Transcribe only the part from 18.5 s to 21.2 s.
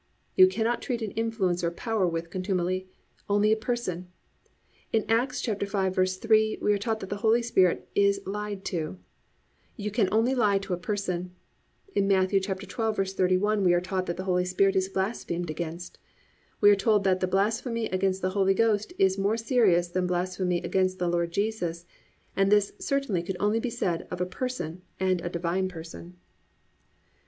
Ghost is more serious than the blasphemy against the